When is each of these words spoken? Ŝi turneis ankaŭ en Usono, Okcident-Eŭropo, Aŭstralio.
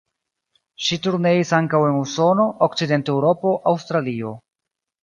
Ŝi 0.85 0.97
turneis 1.07 1.51
ankaŭ 1.59 1.83
en 1.91 1.99
Usono, 2.01 2.49
Okcident-Eŭropo, 2.71 3.57
Aŭstralio. 3.75 4.35